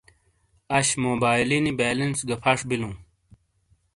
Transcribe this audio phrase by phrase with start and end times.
[0.77, 2.95] اش موبائیلینی بیلنس گہ پھش بِیلوں۔